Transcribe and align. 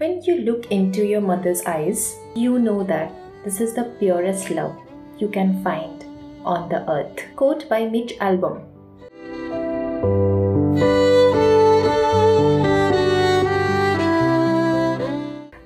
When 0.00 0.20
you 0.22 0.34
look 0.42 0.66
into 0.70 1.04
your 1.04 1.20
mother's 1.20 1.60
eyes, 1.66 2.16
you 2.32 2.58
know 2.60 2.84
that 2.84 3.10
this 3.44 3.60
is 3.60 3.72
the 3.74 3.82
purest 3.98 4.48
love 4.48 4.76
you 5.18 5.26
can 5.26 5.60
find 5.64 6.04
on 6.44 6.68
the 6.68 6.88
earth. 6.88 7.22
Quote 7.34 7.64
by 7.68 7.80
Mitch 7.94 8.14
Albom. 8.26 8.60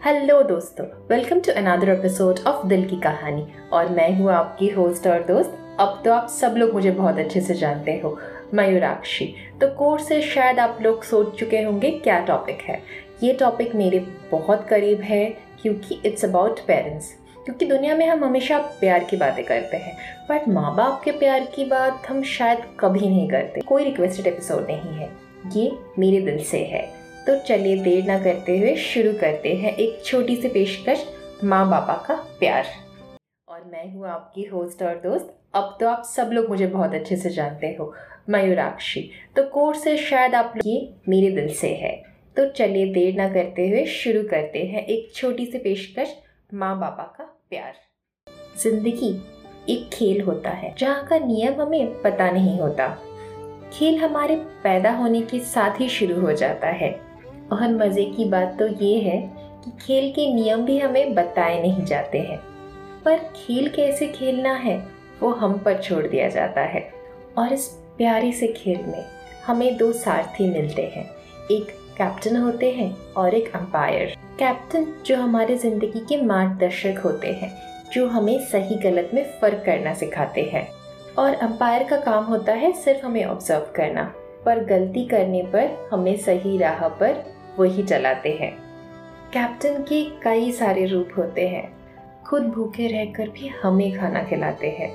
Hello 0.04 0.43
दोस्तों. 0.43 0.87
Welcome 1.11 1.41
to 1.41 1.53
another 1.53 1.89
episode 1.89 2.41
of 2.46 2.67
Dil 2.67 2.89
Ki 2.89 2.96
Kahani 3.01 3.46
और 3.73 3.89
मैं 3.99 4.11
हूँ 4.19 4.33
आपकी 4.33 4.69
host 4.79 5.07
और 5.07 5.27
दोस्त. 5.27 5.59
अब 5.80 6.03
तो 6.05 6.12
आप 6.12 6.29
सब 6.29 6.55
लोग 6.57 6.73
मुझे 6.75 6.91
बहुत 6.91 7.19
अच्छे 7.19 7.41
से 7.41 7.55
जानते 7.55 8.01
हो 8.05 8.19
मयूराक्षी. 8.55 9.35
तो 9.61 9.75
कोर्स 9.77 10.09
से 10.09 10.23
शायद 10.23 10.59
आप 10.59 10.79
लोग 10.83 11.05
सोच 11.05 11.39
चुके 11.39 11.62
होंगे 11.62 11.91
क्या 11.91 12.19
टॉपिक 12.25 12.62
है? 12.62 12.83
ये 13.23 13.33
टॉपिक 13.41 13.75
मेरे 13.75 13.99
बहुत 14.33 14.67
करीब 14.69 15.01
है 15.01 15.25
क्योंकि 15.62 16.01
इट्स 16.07 16.25
अबाउट 16.25 16.61
पेरेंट्स 16.67 17.13
क्योंकि 17.45 17.67
दुनिया 17.67 17.95
में 17.96 18.07
हम 18.07 18.25
हमेशा 18.25 18.59
प्यार 18.81 19.04
की 19.04 19.17
बातें 19.17 19.45
करते 19.45 19.77
हैं 19.77 19.96
बट 20.29 20.49
माँ 20.49 20.75
बाप 20.77 21.00
के 21.04 21.11
प्यार 21.11 21.45
की 21.54 21.64
बात 21.64 22.07
हम 22.09 22.23
शायद 22.23 22.59
कभी 22.81 23.00
नहीं 23.00 23.29
करते। 23.31 23.61
कोई 23.61 23.85
रिक्वेस्टेड 23.85 24.26
एपिसोड 24.26 24.67
नहीं 24.71 24.95
है। 24.96 25.09
ये 25.57 25.71
मेरे 25.99 26.21
दिल 26.21 26.43
से 26.45 26.59
है। 26.64 26.82
तो 27.26 27.37
चलिए 27.39 27.76
देर 27.76 28.04
ना 28.04 28.18
करते 28.18 28.59
हुए 28.59 28.75
शुरू 28.76 29.13
करते 29.13 29.54
हैं 29.57 29.75
एक 29.76 30.04
छोटी 30.04 30.37
सी 30.37 30.49
पेशकश 30.49 31.04
माँ 31.45 31.68
बापा 31.71 31.96
का 32.09 32.14
प्यार। 32.39 32.67
और 33.48 33.64
मैं 33.73 33.92
हूँ 33.92 34.06
आपकी 34.09 34.45
होस्ट 34.45 34.83
और 34.83 35.01
दोस्त। 35.05 35.34
अब 35.55 35.77
तो 35.81 35.89
आप 35.89 36.05
सब 36.06 36.31
लोग 36.33 36.48
मुझे 36.48 36.67
बहुत 36.67 36.95
अच्छे 36.95 37.17
से 37.17 37.31
जानते 37.31 37.77
हो, 37.81 37.92
मयूराक्षी। 38.31 39.01
तो 39.37 39.42
कोर्स 39.45 39.89
शायद 40.01 40.34
आप 40.34 40.55
ये 40.64 40.78
मेरे 41.09 41.31
दिल 41.31 41.53
से 41.55 41.75
है। 41.75 42.11
तो 42.36 42.47
चलिए 42.48 42.86
देर 42.86 43.14
ना 43.14 43.28
करते 43.28 43.69
हुए 43.69 43.84
शुरू 43.86 44.22
करते 44.22 44.59
हैं 44.67 44.84
एक 44.86 45.12
छोटी 45.14 45.47
सी 45.47 45.59
पेशकश 45.59 46.14
माँ 46.55 46.78
बापा 46.81 47.03
का 47.19 47.25
प्यार। 47.50 47.75
ज़िंदगी 48.59 49.11
एक 49.69 49.89
खेल 49.93 50.20
होता 50.20 50.51
है, 50.51 50.75
जहाँ 50.79 51.06
का 51.06 51.19
नियम 51.19 51.61
हमें 51.61 52.01
पता 52.03 52.31
नहीं 52.31 52.59
होता। 52.61 52.89
खेल 53.73 53.98
हमारे 53.98 54.37
पैदा 54.37 54.93
होने 54.93 55.21
के 55.23 55.39
साथ 55.41 55.81
ही 55.81 55.89
शुरू 55.89 56.21
हो 56.21 56.33
जाता 56.33 56.69
है। 56.69 56.91
और 57.53 57.69
मज़े 57.69 58.05
की 58.05 58.25
बात 58.25 58.56
तो 58.59 58.67
ये 58.84 58.99
है 59.01 59.19
कि 59.65 59.71
खेल 59.81 60.11
के 60.12 60.27
नियम 60.34 60.65
भी 60.65 60.78
हमें 60.78 61.15
बताए 61.15 61.61
नहीं 61.62 61.84
जाते 61.84 62.19
हैं। 62.19 62.39
पर 63.05 63.19
खेल 63.37 63.69
कैसे 63.69 64.09
खेलना 64.09 64.55
है, 64.55 64.77
वो 65.21 65.31
हम 65.33 65.59
पर 65.59 65.83
छोड़ 65.83 66.06
दिया 66.06 66.28
जाता 66.28 66.61
है। 66.61 66.83
और 67.39 67.53
इस 67.53 67.69
प्यारे 67.97 68.33
से 68.33 68.47
खेल 68.49 68.81
में 68.87 69.05
हमें 69.47 69.77
दो 69.77 69.93
सारथी 69.93 70.51
मिलते 70.51 70.83
हैं, 70.87 71.05
एक 71.51 71.73
कैप्टन 71.98 72.37
होते 72.37 72.71
हैं 72.71 73.12
और 73.12 73.35
एक 73.35 73.57
अंपायर। 73.57 74.17
कैप्टन 74.39 74.87
जो 75.07 75.17
हमारे 75.17 75.57
ज़िंदगी 75.57 76.01
के 76.01 76.23
मार्गदर्शक 76.23 76.99
होते 77.05 77.33
हैं, 77.33 77.53
जो 77.93 78.07
हमें 78.07 78.45
सही 78.45 78.77
गलत 78.77 79.11
में 79.15 79.25
फ़र्क 79.41 79.62
करना 79.67 79.95
सिखाते 79.95 80.43
हैं। 80.43 80.69
और 81.19 81.34
अंपायर 81.34 81.83
का 81.84 81.97
काम 81.97 82.25
होता 82.25 82.53
है 82.53 82.73
सिर्फ़ 82.73 83.07
हमें 83.07 83.25
ऑब्ज़र्व 83.25 83.67
करना, 83.77 84.15
पर 84.45 84.65
गलती 84.65 85.05
करने 85.05 85.43
पर 85.43 85.89
हमें 85.93 86.17
सही 86.17 86.59
राह 86.59 86.89
पर 86.89 87.25
वही 87.59 87.83
चलाते 87.83 88.31
हैं। 88.31 88.53
कैप्टन 89.33 89.83
के 89.83 90.05
कई 90.05 90.53
सारे 90.53 90.87
रूप 90.87 91.09
होते 91.19 91.49
हैं। 91.49 91.73
खुद 92.23 92.43
भूखे 92.43 92.87
रहकर 92.87 93.29
भी 93.29 93.49
हमें 93.49 93.99
खाना 93.99 94.23
खिलाते 94.23 94.69
हैं। 94.71 94.93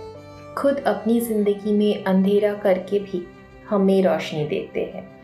खुद 0.55 0.77
अपनी 0.77 1.19
ज़िंदगी 1.19 1.71
में 1.71 2.03
अंधेरा 2.03 2.53
करके 2.53 2.99
भी 2.99 3.27
हमें 3.69 4.03
रोशनी 4.03 4.47
देते 4.47 4.91
हैं। 4.95 5.16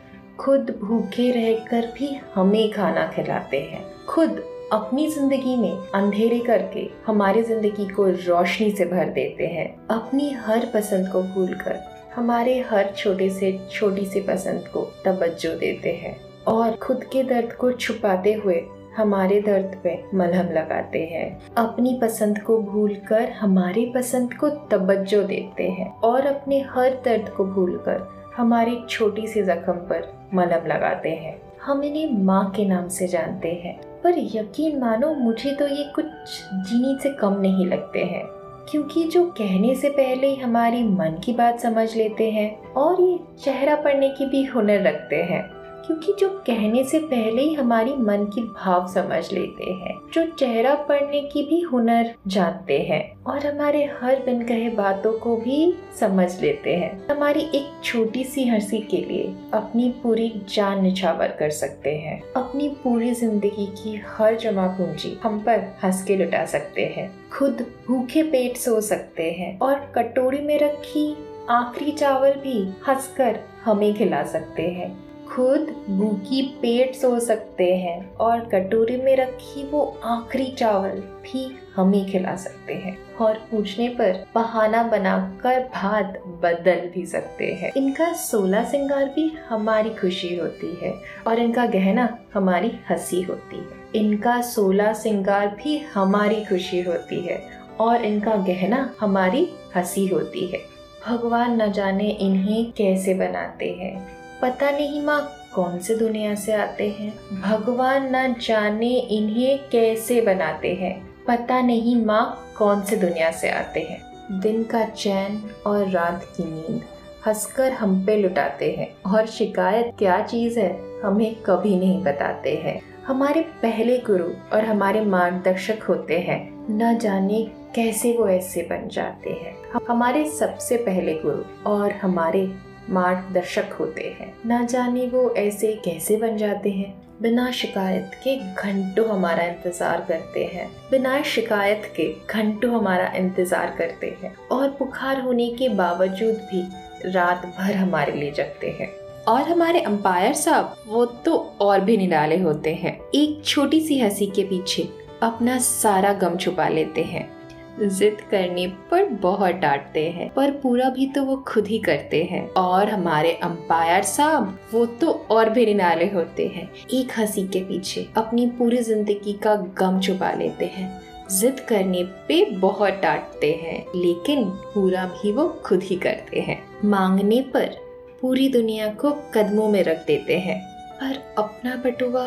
खुद 0.43 0.69
भूखे 0.81 1.29
रहकर 1.31 1.85
भी 1.97 2.07
हमें 2.33 2.71
खाना 2.71 3.05
खिलाते 3.07 3.57
हैं। 3.61 3.83
खुद 4.05 4.41
अपनी 4.73 5.07
ज़िंदगी 5.11 5.55
में 5.55 5.89
अंधेरे 5.95 6.39
करके 6.39 6.87
हमारे 7.05 7.43
ज़िंदगी 7.43 7.85
को 7.87 8.07
रोशनी 8.07 8.69
से 8.71 8.85
भर 8.85 9.09
देते 9.09 9.45
हैं। 9.47 9.67
अपनी 9.87 10.29
हर 10.45 10.65
पसंद 10.73 11.07
को 11.09 11.21
भूलकर 11.23 11.79
हमारे 12.15 12.59
हर 12.61 12.91
छोटे 12.97 13.29
से 13.29 13.51
छोटी 13.71 14.05
सी 14.05 14.21
पसंद 14.21 14.67
को 14.67 14.81
तवज्जो 15.05 15.53
देते 15.59 15.93
हैं 15.93 16.15
और 16.47 16.75
खुद 16.77 17.03
के 17.03 17.23
दर्द 17.23 17.53
को 17.53 17.71
छुपाते 17.71 18.33
हुए 18.33 18.61
हमारे 18.97 19.39
दर्द 19.41 19.79
पे 19.83 19.97
मलहम 20.13 20.51
लगाते 20.53 21.03
हैं। 21.05 21.53
अपनी 21.57 21.97
पसंद 22.01 22.41
को 22.41 22.57
भूलकर 22.61 23.29
हमारी 23.31 23.85
पसंद 23.85 24.33
को 24.33 24.49
तवज्जो 24.71 25.21
देते 25.23 25.69
हैं 25.69 25.87
और 26.01 26.25
अपने 26.25 26.59
हर 26.69 26.99
दर्द 27.05 27.29
को 27.29 27.45
भूलकर 27.45 28.07
हमारी 28.37 28.77
छोटी 28.89 29.27
सी 29.27 29.43
जख्म 29.43 29.73
पर 29.89 30.11
मलहम 30.33 30.67
लगाते 30.67 31.09
हैं। 31.09 31.41
हम 31.63 31.83
इन्हें 31.83 32.23
माँ 32.23 32.51
के 32.51 32.65
नाम 32.65 32.87
से 32.87 33.07
जानते 33.07 33.49
हैं। 33.49 34.01
पर 34.01 34.13
यकीन 34.17 34.79
मानो, 34.79 35.13
मुझे 35.13 35.55
तो 35.55 35.67
ये 35.67 35.83
कुछ 35.83 36.05
जीनी 36.53 36.97
से 37.03 37.09
कम 37.09 37.33
नहीं 37.39 37.65
लगते 37.65 37.99
हैं। 37.99 38.23
क्योंकि 38.69 39.03
जो 39.03 39.25
कहने 39.25 39.75
से 39.75 39.89
पहले 39.89 40.27
ही 40.27 40.35
हमारी 40.35 40.83
मन 40.83 41.21
की 41.23 41.33
बात 41.33 41.59
समझ 41.59 41.95
लेते 41.95 42.31
हैं 42.31 42.63
और 42.63 43.01
ये 43.01 43.19
चेहरा 43.43 43.75
पढ़ने 43.75 44.09
की 44.09 44.25
भी 44.25 44.43
हुनर 44.43 44.81
रखते 44.81 45.15
हैं। 45.15 45.62
क्योंकि 45.85 46.13
जो 46.19 46.29
कहने 46.47 46.83
से 46.83 46.99
पहले 46.99 47.41
ही 47.41 47.53
हमारी 47.53 47.93
मन 47.93 48.23
की 48.25 48.41
भाव 48.41 48.87
समझ 48.87 49.31
लेते 49.33 49.71
हैं, 49.71 49.95
जो 50.13 50.25
चेहरा 50.29 50.73
पढ़ने 50.89 51.21
की 51.21 51.43
भी 51.43 51.59
हुनर 51.61 52.13
जानते 52.27 52.77
हैं 52.79 53.01
और 53.23 53.45
हमारे 53.45 53.83
हर 54.01 54.23
बिन 54.25 54.43
कहे 54.43 54.69
बातों 54.69 55.11
को 55.19 55.35
भी 55.37 55.73
समझ 55.99 56.29
लेते 56.41 56.75
हैं। 56.75 57.07
हमारी 57.07 57.41
एक 57.55 57.83
छोटी 57.83 58.23
सी 58.23 58.47
हँसी 58.47 58.79
के 58.81 58.97
लिए 58.97 59.33
अपनी 59.53 59.89
पूरी 60.03 60.31
जान 60.49 60.81
निछावर 60.83 61.35
कर 61.39 61.49
सकते 61.49 61.95
हैं। 61.97 62.21
अपनी 62.35 62.69
पूरी 62.83 63.13
ज़िंदगी 63.13 63.65
की 63.73 64.01
हर 64.07 64.35
जमा 64.35 64.67
पूंजी 64.67 65.17
हम 65.23 65.39
पर 65.39 65.67
हंस 65.83 66.03
के 66.03 66.15
लुटा 66.15 66.45
सकते 66.45 66.85
हैं। 66.97 67.09
खुद 67.29 67.65
भूखे 67.87 68.23
पेट 68.23 68.57
सो 68.57 68.81
सकते 68.81 69.31
हैं 69.31 69.57
और 69.59 69.79
कटोरी 69.95 70.41
में 70.41 70.57
रखी 70.59 71.15
आखिरी 71.49 71.91
चावल 71.91 72.33
भी 72.33 72.61
हंसकर 72.87 73.39
हमें 73.63 73.93
खिला 73.93 74.23
सकते 74.23 74.63
हैं। 74.63 75.12
खुद 75.35 75.85
भूखी 75.89 76.41
पेट 76.41 76.95
सो 76.95 77.19
सकते 77.19 77.75
हैं 77.75 78.15
और 78.15 78.39
कटोरी 78.39 78.97
में 78.97 79.15
रखी 79.17 79.63
वो 79.69 79.97
आखिरी 80.03 80.51
चावल 80.51 80.99
भी 81.23 81.57
हम 81.75 81.93
ही 81.93 82.05
खिला 82.05 82.35
सकते 82.35 82.73
हैं 82.73 82.97
और 83.21 83.33
पूछने 83.33 83.89
पर 83.89 84.25
बहाना 84.35 84.83
बनाकर 84.83 85.59
भात 85.75 86.21
बदल 86.43 86.89
भी 86.93 87.05
सकते 87.05 87.45
हैं। 87.53 87.71
इनका 87.77 88.13
सोला 88.13 88.63
सिंगार 88.63 89.05
भी 89.05 89.37
हमारी 89.49 89.89
खुशी 89.89 90.35
होती 90.35 90.79
है 90.83 90.93
और 91.27 91.39
इनका 91.39 91.65
गहना 91.65 92.17
हमारी 92.33 92.71
हँसी 92.89 93.21
होती 93.21 93.57
है। 93.57 94.03
इनका 94.05 94.41
सोलह 94.41 94.93
सिंगार 94.93 95.47
भी 95.47 95.77
हमारी 95.77 96.45
खुशी 96.45 96.81
होती 96.81 97.19
है 97.19 97.43
और 97.79 98.05
इनका 98.05 98.35
गहना 98.35 98.93
हमारी 99.01 99.49
हँसी 99.75 100.07
होती 100.07 100.45
है। 100.47 100.59
भगवान 101.07 101.61
न 101.61 101.71
जाने 101.71 102.09
इन्हें 102.09 102.71
कैसे 102.71 103.13
बनाते 103.13 103.69
हैं। 103.69 104.22
पता 104.43 104.71
नहीं 104.71 105.01
माँ 105.01 105.49
कौन 105.55 105.79
से 105.79 105.95
दुनिया 105.95 106.35
से 106.35 106.53
आते 106.53 106.89
हैं। 106.89 107.41
भगवान 107.41 108.15
न 108.15 108.33
जाने 108.33 108.99
इन्हें 108.99 109.69
कैसे 109.71 110.21
बनाते 110.21 110.73
हैं। 110.73 111.15
पता 111.27 111.61
नहीं 111.61 112.05
माँ 112.05 112.53
कौन 112.57 112.81
से 112.81 112.95
दुनिया 112.95 113.31
से 113.31 113.49
आते 113.49 113.79
हैं। 113.79 114.01
दिन 114.39 114.63
का 114.63 114.85
चैन 114.85 115.49
और 115.67 115.89
रात 115.89 116.23
की 116.23 116.43
नींद 116.43 116.83
हंसकर 117.27 117.71
हम 117.71 118.05
पे 118.05 118.17
लुटाते 118.17 118.71
हैं। 118.71 119.11
और 119.11 119.25
शिकायत 119.25 119.91
क्या 119.99 120.21
चीज़ 120.21 120.59
है, 120.59 121.01
हमें 121.05 121.35
कभी 121.35 121.75
नहीं 121.75 122.03
बताते 122.03 122.55
हैं। 122.55 122.81
हमारे 123.07 123.41
पहले 123.41 123.97
गुरु 123.97 124.29
और 124.53 124.65
हमारे 124.65 125.01
मार्गदर्शक 125.01 125.83
होते 125.83 126.19
हैं। 126.19 126.67
न 126.71 126.97
जाने 126.97 127.51
कैसे 127.75 128.17
वो 128.17 128.27
ऐसे 128.27 128.61
बन 128.61 128.87
जाते 128.87 129.29
हैं। 129.29 129.57
हमारे 129.87 130.31
सबसे 130.31 130.77
पहले 130.77 131.13
गुरु 131.13 131.69
और 131.69 131.91
हमारे 131.91 132.72
मार्गदर्शक 132.89 133.73
होते 133.73 134.15
हैं। 134.19 134.33
ना 134.45 134.63
जाने 134.63 135.07
वो 135.07 135.29
ऐसे 135.31 135.73
कैसे 135.85 136.17
बन 136.17 136.37
जाते 136.37 136.69
हैं। 136.69 136.93
बिना 137.21 137.51
शिकायत 137.51 138.11
के 138.23 138.35
घंटों 138.35 139.07
हमारा 139.09 139.43
इंतज़ार 139.43 140.05
करते 140.07 140.43
हैं। 140.45 140.67
बिना 140.91 141.21
शिकायत 141.21 141.93
के 141.95 142.15
घंटों 142.29 142.73
हमारा 142.73 143.11
इंतज़ार 143.15 143.75
करते 143.77 144.17
हैं। 144.23 144.35
और 144.51 144.69
बुखार 144.69 145.21
होने 145.21 145.49
के 145.49 145.69
बावजूद 145.69 146.35
भी 146.35 146.63
रात 147.05 147.45
भर 147.59 147.75
हमारे 147.75 148.11
लिए 148.11 148.31
जगते 148.31 148.69
हैं। 148.69 148.89
और 149.27 149.41
हमारे 149.41 149.79
अंपायर 149.79 150.33
साहब, 150.33 150.75
वो 150.87 151.05
तो 151.05 151.35
और 151.61 151.79
भी 151.79 151.97
निराले 151.97 152.37
होते 152.37 152.73
हैं। 152.73 152.99
एक 153.15 153.45
छोटी 153.45 153.79
सी 153.81 153.99
हँसी 153.99 154.25
के 154.25 154.43
पीछे 154.43 154.89
अपना 155.23 155.57
सारा 155.57 156.13
गम 156.13 156.37
छुपा 156.37 156.67
लेते 156.67 157.01
हैं। 157.01 157.32
जिद 157.81 158.17
करने 158.31 158.67
पर 158.91 159.05
बहुत 159.05 159.55
डांटते 159.55 160.09
हैं, 160.09 160.33
पर 160.33 160.51
पूरा 160.51 160.89
भी 160.89 161.07
तो 161.07 161.23
वो 161.23 161.35
खुद 161.37 161.67
ही 161.67 161.79
करते 161.79 162.23
हैं। 162.23 162.47
और 162.49 162.89
हमारे 162.89 163.31
अंपायर 163.33 164.03
साहब, 164.03 164.59
वो 164.73 164.85
तो 164.85 165.11
और 165.31 165.49
भी 165.49 165.65
निनाले 165.65 166.05
होते 166.05 166.47
हैं। 166.47 166.69
एक 166.93 167.11
हँसी 167.17 167.47
के 167.47 167.59
पीछे 167.59 168.07
अपनी 168.17 168.47
पूरी 168.47 168.77
ज़िंदगी 168.77 169.33
का 169.33 169.55
गम 169.55 169.99
छुपा 169.99 170.31
लेते 170.31 170.65
हैं। 170.65 171.01
जिद 171.31 171.59
करने 171.59 172.03
पे 172.27 172.45
बहुत 172.45 172.93
डांटते 172.93 173.51
हैं, 173.53 173.85
लेकिन 173.95 174.43
पूरा 174.45 175.05
भी 175.05 175.31
वो 175.31 175.47
खुद 175.65 175.83
ही 175.83 175.95
करते 175.95 176.39
हैं। 176.39 176.63
मांगने 176.85 177.41
पर 177.41 177.75
पूरी 178.21 178.49
दुनिया 178.49 178.87
को 178.87 179.11
कदमों 179.33 179.69
में 179.69 179.83
रख 179.83 180.05
देते 180.07 180.37
हैं, 180.37 180.59
पर 180.93 181.33
अपना 181.37 181.75
बटुआ 181.75 182.25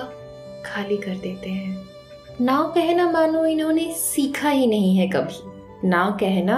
खाली 0.66 0.96
कर 0.96 1.14
देते 1.14 1.50
हैं। 1.50 1.95
ना 2.40 2.62
कहना 2.74 3.10
मानो 3.12 3.44
इन्होंने 3.46 3.84
सीखा 3.92 4.48
ही 4.48 4.66
नहीं 4.66 4.96
है 4.96 5.06
कभी। 5.08 5.88
ना 5.88 6.08
कहना 6.20 6.56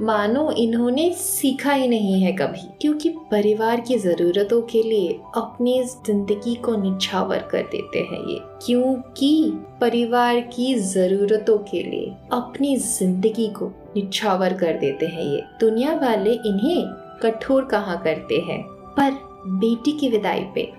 मानो 0.00 0.50
इन्होंने 0.50 1.08
सीखा 1.12 1.72
ही 1.72 1.86
नहीं 1.88 2.22
है 2.22 2.32
कभी, 2.32 2.66
क्योंकि 2.80 3.08
परिवार 3.30 3.80
की 3.80 3.98
ज़रूरतों 3.98 4.60
के 4.62 4.82
लिए 4.82 5.12
अपनी 5.36 5.82
ज़िंदगी 5.84 6.54
को 6.54 6.74
निछावर 6.76 7.46
कर 7.50 7.62
देते 7.72 7.98
हैं 8.00 8.20
ये। 8.28 8.38
क्योंकि 8.66 9.52
परिवार 9.80 10.40
की 10.54 10.74
ज़रूरतों 10.74 11.56
के 11.70 11.82
लिए 11.82 12.10
अपनी 12.32 12.76
ज़िंदगी 12.78 13.46
को 13.48 13.70
निछावर 13.96 14.54
कर 14.54 14.78
देते 14.78 15.06
हैं 15.06 15.24
ये। 15.24 15.42
दुनिया 15.60 15.94
वाले 15.94 16.32
इन्हें 16.32 16.84
कठोर 17.22 17.64
कहा 17.64 17.94
करते 18.04 18.40
हैं। 18.48 18.60
पर 18.96 19.12
बेटी 19.60 19.92
की 19.92 20.08
विदाई 20.08 20.44
पे 20.54 20.72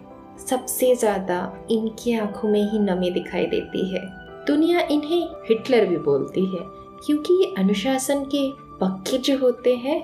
सबसे 0.50 0.94
ज़्यादा 0.96 1.40
इनकी 1.72 2.18
आँखों 2.20 2.50
में 2.50 2.62
ही 2.72 2.80
नमी 2.82 3.12
दिखाई 3.12 3.46
देती 3.46 3.88
है। 3.94 4.04
दुनिया 4.48 4.80
इन्हें 4.82 5.22
हिटलर 5.50 5.86
भी 5.86 5.98
बोलती 6.00 6.46
है, 6.46 6.60
क्योंकि 7.06 7.34
ये 7.36 7.54
अनुशासन 7.58 8.24
के 8.26 8.50
पक्के 8.80 9.18
जो 9.18 9.38
होते 9.38 9.76
हैं, 9.76 10.02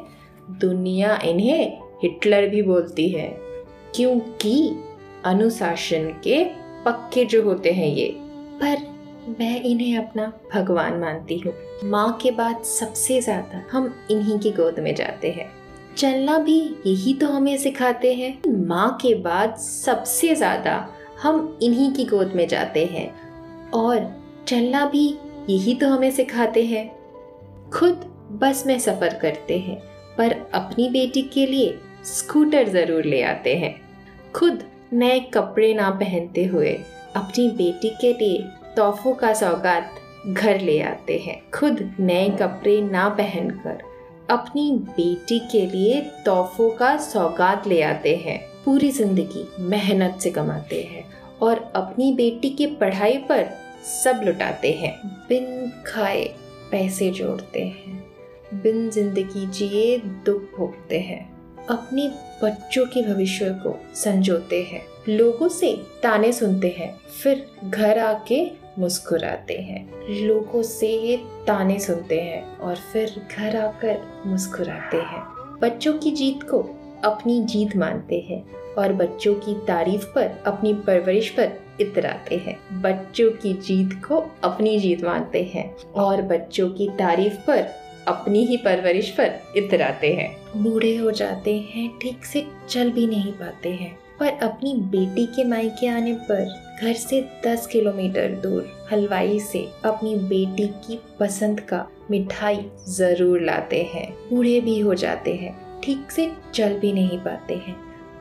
दुनिया 0.60 1.20
इन्हें 1.24 1.80
हिटलर 2.04 2.48
भी 2.50 2.62
बोलती 2.62 3.08
है, 3.10 3.28
क्योंकि 3.96 4.56
अनुशासन 5.26 6.08
के 6.24 6.44
पक्के 6.86 7.26
जो 7.26 7.44
होते 7.44 7.72
हैं 7.72 7.88
ये। 7.88 8.08
पर 8.62 8.78
मैं 9.40 9.62
इन्हें 9.64 9.98
अपना 9.98 10.32
भगवान 10.54 11.00
मानती 11.00 11.38
हूँ। 11.38 11.54
माँ 11.84 12.18
के 12.22 12.32
बाद 12.32 12.64
सबसे 12.64 13.20
ज़्यादा 13.22 13.64
हम 13.72 13.94
इन्हीं 14.12 14.40
की 14.40 14.52
गोद 14.52 14.80
में 14.80 14.94
जाते 14.96 15.30
हैं। 15.32 15.50
चलना 15.98 16.38
भी 16.40 16.60
यही 16.86 17.14
तो 17.14 17.28
हमें 17.28 17.58
सिखाते 17.58 18.14
हैं 18.14 18.34
माँ 18.68 18.98
के 19.02 19.14
बाद 19.16 19.56
सबसे 19.58 20.34
ज़्यादा 20.36 20.88
हम 21.22 21.58
इन्हीं 21.64 21.92
की 21.94 22.06
गोद 22.06 22.34
में 22.36 22.48
जाते 22.48 22.86
हैं। 22.86 23.10
और 23.74 24.21
चलना 24.48 24.86
भी 24.86 25.06
यही 25.50 25.74
तो 25.76 25.88
हमें 25.88 26.12
सिखाते 26.12 26.64
हैं। 26.66 26.90
खुद 27.70 28.06
बस 28.42 28.64
में 28.68 28.78
सफ़र 28.80 29.14
करते 29.14 29.58
हैं, 29.60 29.78
पर 30.18 30.36
अपनी 30.54 30.90
बेटी 30.90 31.22
के 31.34 31.46
लिए 31.46 31.78
स्कूटर 32.08 32.70
ज़रूर 32.70 33.06
ले 33.06 33.22
आते 33.24 33.56
हैं। 33.56 33.76
खुद 34.36 34.64
नए 34.94 35.20
कपड़े 35.34 35.74
ना 35.74 35.90
पहनते 35.92 36.44
हुए 36.46 36.74
अपनी 37.16 37.48
बेटी 37.50 37.90
के 38.02 38.14
लिए 38.14 38.44
तोहफों 38.76 39.14
का 39.14 39.34
सौगात 39.34 39.96
घर 40.28 40.60
ले 40.60 40.80
आते 40.82 41.18
हैं। 41.18 41.42
खुद 41.52 41.80
नए 42.00 42.30
कपड़े 42.32 42.82
ना 42.82 43.08
पहनकर 43.10 43.82
अपनी 44.30 44.72
बेटी 44.90 45.40
के 45.52 45.66
लिए 45.68 46.00
तोहफों 46.26 46.70
का 46.70 46.96
सौगात 46.98 47.68
ले 47.68 47.82
आते 47.82 48.16
हैं। 48.16 48.40
पूरी 48.66 48.92
ज़िंदगी 48.92 49.48
मेहनत 49.62 50.20
से 50.22 50.30
कमाते 50.32 50.82
हैं 50.84 51.04
और 51.42 51.72
अपनी 51.76 52.12
बेटी 52.14 52.50
की 52.50 52.66
पढ़ाई 52.76 53.18
पर 53.30 53.50
सब 53.84 54.22
लुटाते 54.24 54.72
हैं। 54.72 55.08
बिन 55.30 55.72
खाए 55.88 56.36
पैसे 56.72 57.10
जोड़ते 57.12 57.62
हैं। 57.62 58.12
बिन 58.54 58.90
ज़िंदगी 58.90 59.48
जिए 59.48 59.98
दुख 59.98 60.42
भोगते 60.58 61.00
हैं। 61.00 61.32
अपने 61.68 62.08
बच्चों 62.44 62.86
के 62.86 63.02
भविष्य 63.02 63.50
को 63.50 63.80
संजोते 63.96 64.64
हैं। 64.64 64.82
लोगों 65.10 65.48
से 65.48 65.84
ताने 66.04 66.32
सुनते 66.32 66.70
हैं। 66.70 66.98
फिर 67.24 67.48
घर 67.66 68.00
आके 68.00 68.52
मुस्कुराते 68.80 69.54
हैं। 69.54 70.10
लोगों 70.10 70.64
से 70.64 71.18
ताने 71.48 71.80
सुनते 71.80 72.22
हैं 72.22 72.58
और 72.58 72.76
फिर 72.76 73.28
घर 73.38 73.58
आकर 73.58 74.24
मुस्कुराते 74.26 74.98
हैं। 74.98 75.24
बच्चों 75.62 75.94
की 75.94 76.12
जीत 76.12 76.44
को 76.44 76.60
अपनी 77.04 77.44
जीत 77.44 77.76
मानते 77.76 78.20
हैं 78.20 78.46
और 78.78 78.94
बच्चों 78.94 79.36
की 79.36 79.54
तारीफ़ 79.68 80.06
पर, 80.06 80.44
अपनी 80.46 80.74
परवरिश 80.74 81.30
पर 81.30 81.61
इतराते 81.82 82.38
हैं। 82.38 82.58
बच्चों 82.82 83.30
की 83.34 83.54
जीत 83.54 84.02
को 84.08 84.24
अपनी 84.44 84.80
जीत 84.80 85.04
मानते 85.04 85.44
हैं 85.54 85.70
और 85.96 86.22
बच्चों 86.22 86.70
की 86.70 86.90
तारीफ़ 86.90 87.36
पर 87.48 87.68
अपनी 88.08 88.46
ही 88.46 88.58
परवरिश 88.58 89.10
पर 89.10 89.40
इतराते 89.58 90.14
हैं। 90.14 90.64
बूढ़े 90.64 90.96
हो 90.96 91.12
जाते 91.12 91.58
हैं, 91.74 91.90
ठीक 92.02 92.26
से 92.26 92.46
चल 92.70 92.90
भी 92.92 93.08
नहीं 93.08 93.32
पाते 93.32 93.70
हैं। 93.70 93.98
पर 94.20 94.32
अपनी 94.44 94.74
बेटी 94.74 95.26
के 95.26 95.44
मायके 95.44 95.88
आने 95.88 96.14
पर 96.14 96.46
घर 96.82 96.94
से 96.94 97.22
10 97.46 97.68
किलोमीटर 97.68 98.28
दूर 98.36 98.72
हलवाई 98.92 99.40
से 99.40 99.60
अपनी 99.86 100.16
बेटी 100.16 100.68
की 100.86 101.00
पसंद 101.20 101.60
का 101.60 101.86
मिठाई 102.12 102.66
ज़रूर 102.90 103.42
लाते 103.42 103.82
हैं। 103.94 104.12
बूढ़े 104.30 104.60
भी 104.62 104.80
हो 104.80 104.94
जाते 104.94 105.34
हैं, 105.36 105.56
ठीक 105.84 106.12
से 106.12 106.32
चल 106.54 106.80
भी 106.80 106.94
नहीं 106.94 107.18
पाते 107.18 107.56
हैं। 107.58 107.76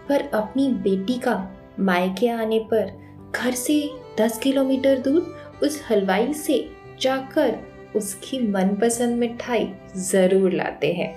पर 0.08 0.28
अपनी 0.34 0.68
बेटी 0.68 1.18
का 1.18 1.36
मायके 1.80 2.28
आने 2.28 2.58
पर 2.58 2.92
घर 3.34 3.54
से 3.54 3.78
10 4.20 4.38
किलोमीटर 4.38 4.98
दूर 4.98 5.60
उस 5.62 5.82
हलवाई 5.90 6.32
से 6.34 6.58
जाकर 7.00 7.58
उसकी 7.96 8.38
मनपसंद 8.48 9.18
मिठाई 9.18 9.68
ज़रूर 9.96 10.52
लाते 10.52 10.92
हैं। 10.92 11.14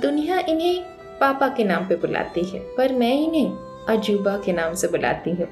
दुनिया 0.00 0.38
इन्हें 0.38 0.80
पापा 1.20 1.48
के 1.48 1.64
नाम 1.64 1.86
पे 1.88 1.96
बुलाती 1.96 2.44
है, 2.44 2.60
पर 2.76 2.92
मैं 2.92 3.12
इन्हें 3.20 3.86
अजूबा 3.88 4.36
के 4.36 4.52
नाम 4.52 4.74
से 4.74 4.88
बुलाती 4.88 5.30
हूँ। 5.30 5.48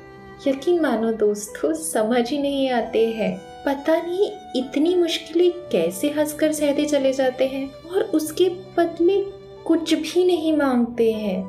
यकीन 0.47 0.81
मानो 0.81 1.13
दोस्तों, 1.13 1.73
समझ 1.75 2.29
ही 2.31 2.39
नहीं 2.39 2.69
आते 2.71 3.07
हैं। 3.09 3.37
पता 3.67 3.97
नहीं 3.97 4.31
इतनी 4.57 4.95
मुश्किलें 4.97 5.51
कैसे 5.73 6.11
हंसकर 6.11 6.53
सहते 6.53 6.85
चले 6.85 7.13
जाते 7.13 7.47
हैं, 7.47 7.67
और 7.85 8.03
उसके 8.15 8.49
बदले 8.79 9.21
कुछ 9.67 9.95
भी 9.95 10.25
नहीं 10.25 10.57
मांगते 10.57 11.13
हैं। 11.13 11.43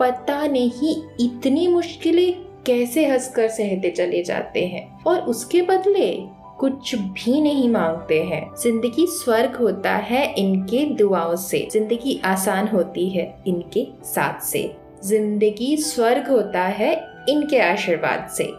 पता 0.00 0.46
नहीं 0.46 0.96
इतनी 1.20 1.66
मुश्किलें 1.68 2.32
कैसे 2.66 3.06
हंसकर 3.06 3.48
सहते 3.48 3.90
चले 3.90 4.22
जाते 4.22 4.64
हैं? 4.66 5.02
और 5.04 5.20
उसके 5.20 5.62
बदले 5.62 6.10
कुछ 6.58 6.94
भी 6.94 7.40
नहीं 7.40 7.68
मांगते 7.68 8.22
हैं। 8.22 8.54
ज़िंदगी 8.54 9.06
स्वर्ग 9.06 9.56
होता 9.56 9.90
है 9.90 10.24
इनके 10.34 10.84
दुआओं 10.94 11.34
से। 11.36 11.68
ज़िंदगी 11.72 12.20
आसान 12.24 12.68
होती 12.68 13.08
है 13.08 13.34
इनके 13.46 13.86
साथ 14.04 14.40
से। 14.40 14.62
ज़िंदगी 15.04 15.76
स्वर्ग 15.76 16.28
होता 16.28 16.62
है 16.62 16.92
इनके 17.28 17.58
आशीर्वाद 17.60 18.28
से। 18.28 18.52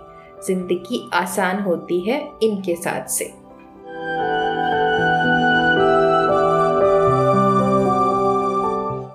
ज़िंदगी 0.48 1.10
आसान 1.13 1.60
होती 1.60 2.00
है 2.10 2.22
इनके 2.44 2.75
साथ 2.75 3.07
से। 3.07 3.34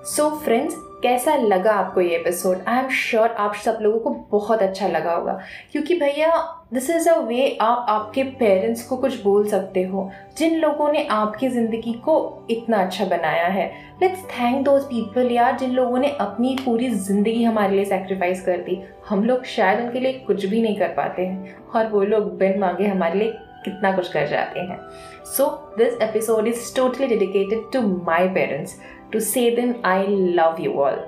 सो 0.05 0.23
so 0.23 0.43
फ्रेंड्स 0.43 0.75
कैसा 1.03 1.35
लगा 1.35 1.71
आपको 1.71 2.01
ये 2.01 2.15
एपिसोड 2.15 2.57
आई 2.67 2.79
एम 2.79 2.89
श्योर 2.89 3.29
आप 3.29 3.55
सब 3.55 3.77
लोगों 3.81 3.99
को 3.99 4.09
बहुत 4.31 4.61
अच्छा 4.61 4.87
लगा 4.87 5.13
होगा। 5.13 5.37
क्योंकि 5.71 5.95
भैया 5.99 6.29
दिस 6.73 6.89
इज़ 6.89 7.09
अ 7.09 7.17
वे 7.19 7.57
आप 7.61 7.85
आपके 7.89 8.23
पेरेंट्स 8.39 8.83
को 8.87 8.97
कुछ 8.97 9.21
बोल 9.23 9.47
सकते 9.49 9.83
हो, 9.83 10.09
जिन 10.37 10.55
लोगों 10.59 10.91
ने 10.91 11.05
आपकी 11.07 11.49
ज़िंदगी 11.49 11.93
को 12.05 12.45
इतना 12.49 12.77
अच्छा 12.77 13.05
बनाया 13.05 13.47
है। 13.47 13.65
लेट्स 14.01 14.23
थैंक 14.29 14.63
दोज 14.65 14.83
पीपल 14.83 15.31
यार, 15.31 15.57
जिन 15.57 15.71
लोगों 15.71 15.99
ने 15.99 16.15
अपनी 16.21 16.57
पूरी 16.65 16.89
ज़िंदगी 16.89 17.43
हमारे 17.43 17.75
लिए 17.75 17.85
सेक्रीफाइस 17.85 18.45
कर 18.45 18.57
दी। 18.57 18.81
हम 19.09 19.23
लोग 19.23 19.45
शायद 19.47 19.85
उनके 19.85 19.99
लिए 19.99 20.13
कुछ 20.27 20.45
भी 20.45 20.61
नहीं 20.61 20.77
कर 20.77 20.93
पाते 20.93 21.25
हैं, 21.25 21.55
और 21.75 21.87
वो 21.87 22.03
लोग 22.03 22.37
बिन 22.37 22.59
मांगे 22.59 22.87
हमारे 22.87 23.19
लिए 23.19 23.33
कितना 23.65 23.95
कुछ 23.95 24.11
कर 24.11 24.27
जाते 24.27 24.59
हैं। 24.59 24.79
So 25.27 25.45
this 25.77 26.01
episode 26.01 26.47
is 26.47 26.75
totally 26.75 27.07
dedicated 27.07 27.71
to 27.73 27.81
my 28.05 28.27
parents 28.29 28.79
to 29.13 29.19
say 29.19 29.49
them 29.55 29.73
I 29.85 30.17
love 30.35 30.57
you 30.59 30.73
all 30.73 30.99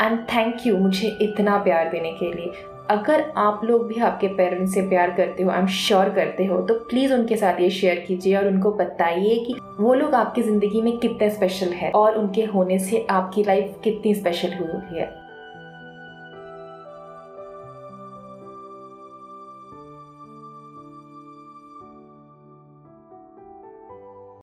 and 0.00 0.18
thank 0.28 0.66
you 0.66 0.76
मुझे 0.78 1.16
इतना 1.22 1.56
प्यार 1.58 1.88
देने 1.90 2.12
के 2.12 2.32
लिए। 2.32 2.52
अगर 2.90 3.24
आप 3.36 3.60
लोग 3.64 3.86
भी 3.86 4.00
आपके 4.00 4.28
पेरेंट्स 4.28 4.74
से 4.74 4.82
प्यार 4.88 5.10
करते 5.10 5.42
हो 5.42 5.50
आई 5.50 5.58
एम 5.58 5.66
श्योर 5.66 6.08
करते 6.10 6.44
हो 6.44 6.60
तो 6.62 6.74
प्लीज़ 6.88 7.12
उनके 7.14 7.36
साथ 7.36 7.60
ये 7.60 7.70
शेयर 7.70 8.04
कीजिए 8.08 8.36
और 8.36 8.46
उनको 8.48 8.72
बताइए 8.72 9.38
कि 9.44 9.54
वो 9.80 9.94
लोग 9.94 10.14
आपकी 10.14 10.42
ज़िंदगी 10.42 10.82
में 10.82 10.96
कितने 10.98 11.30
स्पेशल 11.30 11.72
है 11.72 11.90
और 11.90 12.18
उनके 12.18 12.44
होने 12.44 12.78
से 12.78 13.06
आपकी 13.10 13.44
लाइफ 13.44 13.74
कितनी 13.84 14.14
स्पेशल 14.14 14.54
हुई 14.54 14.98
है। 14.98 15.21